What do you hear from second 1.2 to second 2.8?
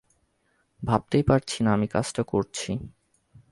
পারছি না আমি কাজটা করছি।